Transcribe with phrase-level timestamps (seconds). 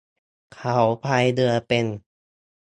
[0.55, 1.85] เขาพายเรือเป็น